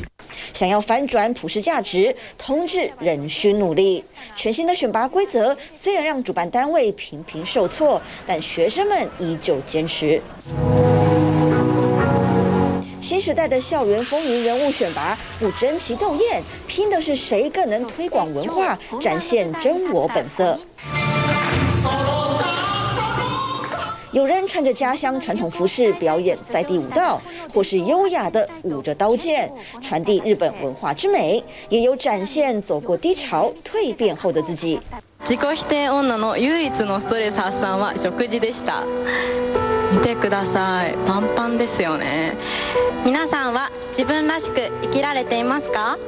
[0.52, 4.04] 想要翻转普世价值，同志仍需努力。
[4.36, 10.22] 全新的选拔规则虽然让主办单位频频受挫，但学生们依旧坚持。
[13.02, 20.58] 新时代的校园风云人物选拔不争奇斗艳，拼的是谁更能推广文化，展现真我本色。
[24.10, 27.20] 有人穿着家乡传统服饰表演在地舞蹈，
[27.52, 29.52] 或是优雅的舞着刀剑，
[29.82, 34.80] 传递日本文化之美；也有展现走过低潮蜕变后的自己。
[35.24, 38.82] 自己否定女の唯一のストレス発散は食事でした。
[39.93, 42.35] 見てください、パンパンですよね。
[43.05, 45.99] 皆さんは自分らしく生きられていますか？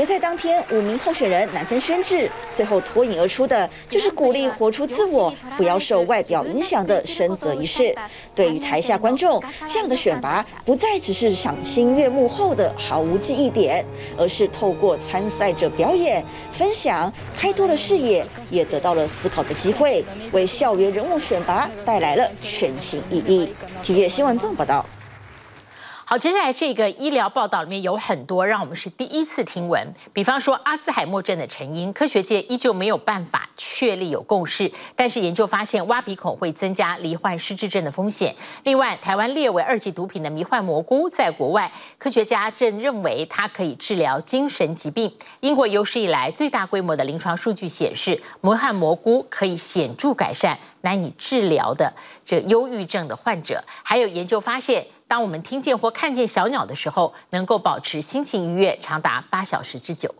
[0.00, 7.94] 决赛当天，五名候选人难分轩轾，最后脱颖而出的就是鼓励活出自我、不要受外表影响的深泽一世。
[8.34, 9.38] 对于台下观众，
[9.68, 13.84] 这样的选拔不再只是赏心悦目后的毫无记忆点，
[14.16, 23.54] 而是透过参赛者表演、分享，开拓了视野，也得到了思考的机会，为校园人物选拔带来了全新意义。
[23.84, 24.86] TVBS 新闻综合报道。
[26.10, 34.68] 好，接下来这个医疗报道里面有很多让我们是第一次听闻，比方说阿兹海默症的成因，科学界依旧没有办法确立有共识。
[34.96, 38.34] 但是研究发现，挖鼻孔会增加罹患失智症的风险。
[38.64, 45.14] 另外，台湾列为二级毒品的迷幻蘑菇，在国外科学家正认为它可以治疗精神疾病。
[45.38, 51.94] 英国有史以来最大规模的临床数据显示，迷幻蘑菇可以显著改善难以治疗的
[52.24, 53.62] 这忧郁症的患者。
[53.84, 54.84] 还有研究发现。
[55.10, 60.14] 当我们听见或看见小鸟的时候，能够保持心情愉悦长达八小时之久。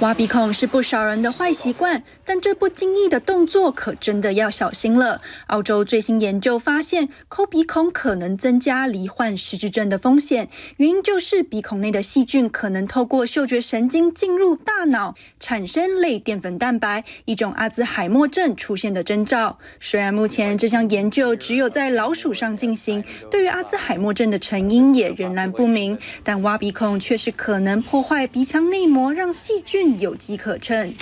[0.00, 5.20] 挖鼻孔是不少人的坏习惯，但这不经意的动作可真的要小心了。
[5.48, 10.48] 澳洲最新研究发现，抠鼻孔可能增加罹患失智症的风险，
[10.78, 19.58] 原因就是鼻孔内的细菌可能透过嗅觉神经进入大脑，产生类淀粉蛋白，一种阿兹海默症出现的征兆。
[19.80, 29.89] 虽然目前这项研究只有在老鼠上进行，对于阿兹海默症的成因也仍然不明，但挖鼻孔却是可能破坏鼻腔内膜，让细菌。
[29.99, 30.93] 有机可乘。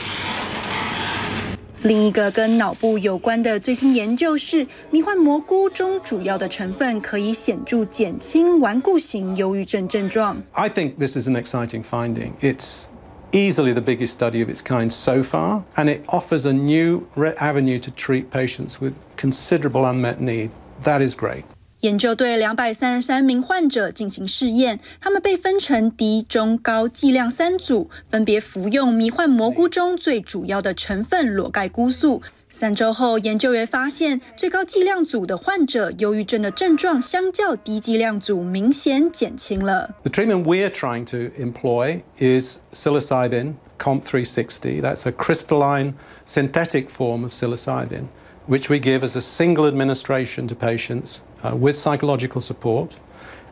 [1.84, 10.42] 另一个跟脑部有关的最新研究是，迷幻蘑菇中主要的成分可以显着减轻顽固型忧郁症症状。
[10.54, 12.32] I think this is an exciting finding.
[12.40, 12.86] It's
[13.34, 17.04] easily the biggest study of its kind so far, and it offers a new
[17.38, 20.52] avenue to treat patients with considerable unmet need.
[20.86, 21.44] That is great.
[21.81, 32.21] 研究对两百三十三名患者进行试验，他们被分成低、中、高剂量三组，分别服用迷幻蘑菇中最主要的成分裸盖菇素。
[32.51, 39.95] 三周后，研究员发现，最高剂量组的患者忧郁症的症状相较低剂量组明显减轻了。
[40.03, 44.81] The treatment we're trying to employ is psilocybin COMP360.
[44.81, 45.93] That's a crystalline
[46.27, 48.05] synthetic form of psilocybin,
[48.49, 51.23] which we give as a single administration to patients.
[51.45, 52.97] Uh, with psychological support,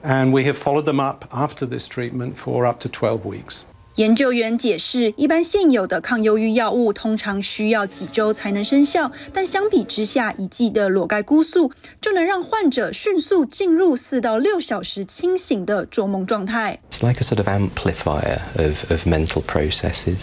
[0.03, 3.65] and we have followed them up after this treatment for up to 12 weeks.
[3.96, 16.80] 研究员解释，一般现有的抗忧郁药物通常需要几周才能生效，但相比之下，一剂的裸盖菇素就能让患者迅速进入四到六小时清醒的做梦状态。
[16.90, 20.20] It's like a sort of amplifier of, of mental processes.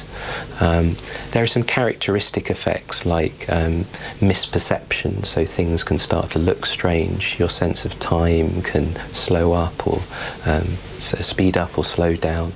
[0.60, 0.96] Um,
[1.32, 3.84] there are some characteristic effects like um,
[4.20, 7.36] misperception, so things can start to look strange.
[7.38, 10.00] Your sense of time can slow up or
[10.46, 10.64] um,
[10.98, 12.54] speed up or slow down.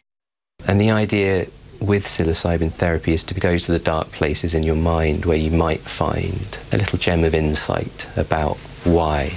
[0.67, 1.47] And the idea
[1.79, 5.51] with psilocybin therapy is to go to the dark places in your mind where you
[5.51, 9.33] might find a little gem of insight about why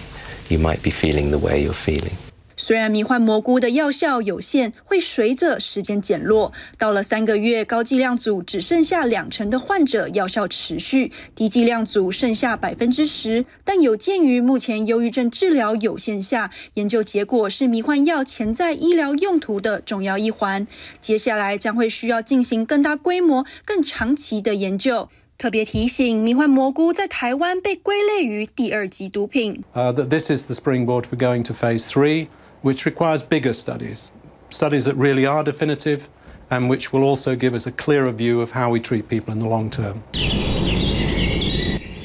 [0.49, 2.17] you might be feeling the way you're feeling.
[2.61, 6.53] 虽然迷幻蘑菇的药效有限，会随着时间减弱。
[6.77, 13.47] 到了三个月，高剂量组只剩下两成的患者药效持续，低剂量组剩下百分之十。
[13.65, 20.67] 但有鉴于目前忧郁症治疗有限下，研究结果是迷幻药潜在医疗用途的重要一环。
[21.01, 25.09] 接下来将会需要进行更大规模、更长期的研究。
[25.39, 29.65] 特别提醒，迷幻蘑菇在台湾被归类于第二级毒品。
[29.73, 32.27] Uh, this is the springboard for going to phase three.
[32.62, 34.12] which requires bigger studies,
[34.50, 36.08] studies that really are definitive
[36.50, 39.40] and which will also give us a clearer view of how we treat people in
[39.40, 40.04] the long term.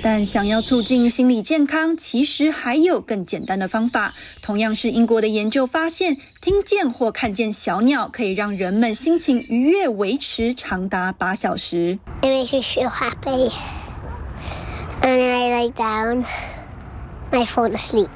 [0.03, 4.11] 但想要促进心理健康，其实还有更简单的方法。
[4.43, 11.99] 同样是英国的研究发现，听见或看见小鸟可以让人们心情愉悦，维持长达八小时。
[12.22, 13.53] It makes me feel happy,
[15.03, 16.24] and then I lie down,
[17.30, 18.09] I fall asleep.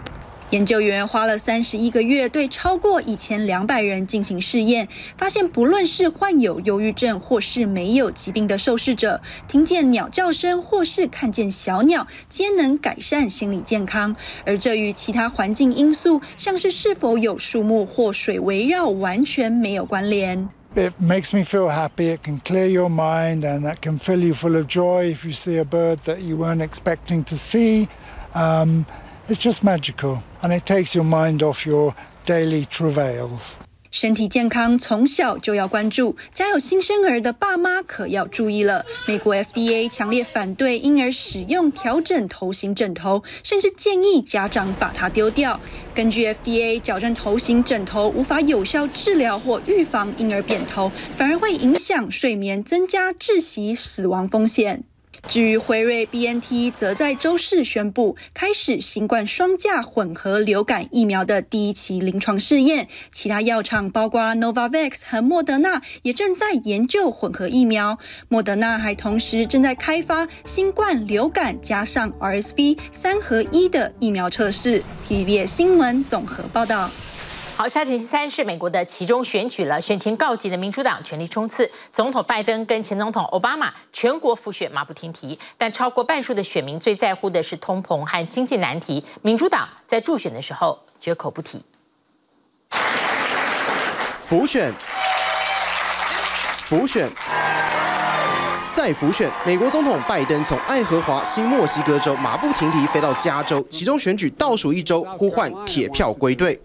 [0.52, 14.16] 研究员花了三十一个月，对超过一千两百人进行试验，发现不论是患有忧郁症或是没有疾病的受试者，听见鸟叫声或是看见小鸟，皆能改善心理健康。
[14.43, 20.50] 而这与其他环境因素，像是是否有树木或水围绕，完全没有关联。
[20.76, 22.16] It makes me feel happy.
[22.16, 25.32] It can clear your mind, and that can fill you full of joy if you
[25.32, 27.88] see a bird that you weren't expecting to see.
[28.34, 28.86] Um,
[29.30, 31.94] It's just magical, and it takes your mind off your
[32.26, 33.58] daily travails.
[33.92, 38.84] 身体健康从小就要关注，家有新生儿的爸妈可要注意了。
[39.06, 45.60] 美国 FDA 强烈反对婴儿使用调整头型枕头，甚至建议家长把它丢掉。
[45.94, 54.84] 根据 FDA，矫正头型枕头无法有效治疗或预防婴儿扁头，反而会影响睡眠，增加窒息死亡风险。
[55.28, 62.88] 至于辉瑞 BNT，则在周四宣布开始新冠双价混合流感疫苗的第一期临床试验。
[63.11, 67.99] 其他药厂包括 Novavax 和莫德纳也正在研究混合疫苗。
[68.28, 74.84] 莫德纳还同时正在开发新冠流感加上 RSV 三合一的疫苗测试。
[75.07, 76.89] TVB 新闻综合报道。
[77.60, 91.62] 好，下星期三是美国的其中选举了，选情告急的民主党全力冲刺，总统拜登跟前总统奥巴马全国复选马不停蹄，但超过半数的选民最在乎的是通膨和经济难题，民主党在助选的时候绝口不提。
[94.26, 94.74] 复选，
[96.66, 97.10] 复选，
[98.72, 106.57] 再复选，美国总统拜登从爱荷华新墨西哥州马不停蹄飞到加州，其中选举倒数一周，呼唤铁票归队。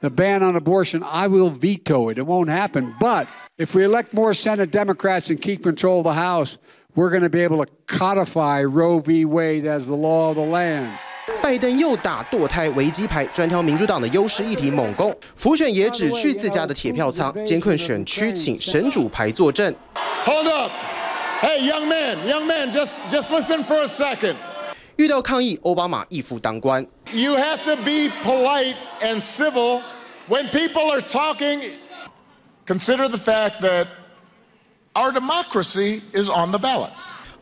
[0.00, 2.18] The ban on abortion, I will veto it.
[2.18, 3.26] It won't happen, but
[3.58, 6.56] If we elect more Senate Democrats and keep control of the House,
[6.96, 9.26] we're going to be able to codify Roe v.
[9.26, 10.90] Wade as the law of the land.
[11.40, 15.14] 拜登又打堕胎危机牌，专挑民主党的优势议题猛攻。
[15.36, 19.72] 辅选也只去自家的铁票仓，艰困选区请神主牌坐镇。
[20.24, 20.72] Hold up,
[21.42, 24.34] hey young man, young man, just just listen for a second.
[24.96, 26.86] 遇到抗议，奥巴马一夫当关。
[27.12, 29.80] You have to be polite and civil
[30.28, 31.60] when people are talking.
[32.66, 33.86] Consider the fact that
[34.94, 36.90] our democracy is on the ballot.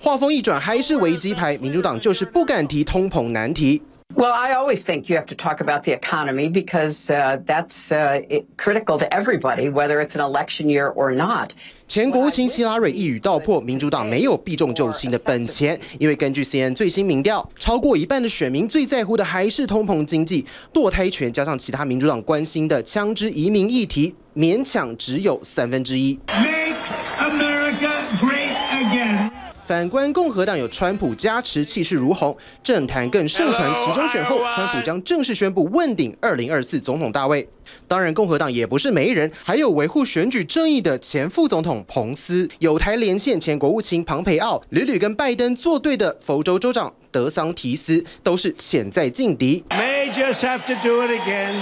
[0.01, 3.83] 话锋一转，还是危机牌，民主党就是不敢提通膨难题。
[4.18, 8.22] Well, I always think you have to talk about the economy because uh, that's uh,
[8.56, 11.50] critical to everybody, whether it's an election year or not.
[11.86, 26.18] 前国务卿希拉蕊一语道破，民主党没有避重就轻的本钱，因为根据 CNN 最新民调，超过一半的选民最在乎的还是通膨、经济、堕胎权，加上其他民主党关心的枪支、移民议题，勉强只有三分之一。
[26.28, 26.78] Make
[27.20, 27.92] America
[28.22, 29.30] great again.
[29.66, 37.48] 反观共和党有川普加持，气势如虹，政坛更盛传期中选后，川普将正式宣布问鼎二零二四总统大位。
[37.88, 49.64] 当然，共和党也不是没人，还有维护选举正义的前副总统彭斯，友台连线前国务卿庞培奥，屡屡跟拜登作对的佛州州长德桑提斯，都是潜在劲敌。
[49.72, 51.56] May just have to do it again.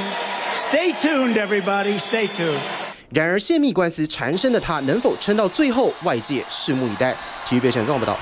[0.53, 1.97] Stay tuned, everybody.
[1.97, 2.82] Stay tuned.
[3.13, 7.15] 然而，泄密官司缠身的他能否撑到最后，外界拭目以待。
[7.45, 8.19] 体育别选综合报道。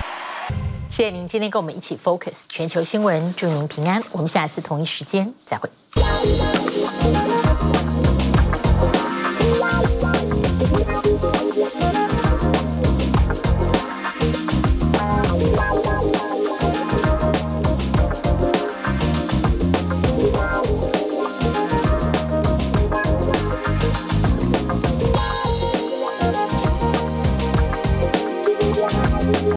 [0.89, 4.03] 谢谢您今天跟我们一起 focus 全球新闻，祝您平安。
[4.11, 5.69] 我们下次同一时间再会。